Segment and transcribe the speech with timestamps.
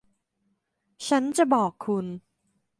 [1.07, 2.05] ฉันจะบอกคุณ